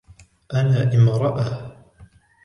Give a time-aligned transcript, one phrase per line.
[0.53, 1.75] أنا امرأة.